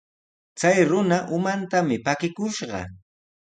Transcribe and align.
Chay 0.59 0.79
runa 0.89 1.17
umantami 1.37 1.95
pakikushqa. 2.05 2.79